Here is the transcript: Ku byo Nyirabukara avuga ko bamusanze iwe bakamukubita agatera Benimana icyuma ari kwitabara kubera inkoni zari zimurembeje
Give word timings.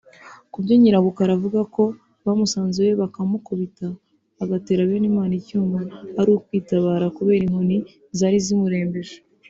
Ku 0.51 0.57
byo 0.63 0.73
Nyirabukara 0.77 1.31
avuga 1.37 1.59
ko 1.75 1.83
bamusanze 2.25 2.77
iwe 2.81 2.93
bakamukubita 3.01 3.87
agatera 4.43 4.87
Benimana 4.91 5.33
icyuma 5.41 5.79
ari 6.19 6.31
kwitabara 6.45 7.07
kubera 7.17 7.41
inkoni 7.45 7.77
zari 8.17 8.39
zimurembeje 8.45 9.15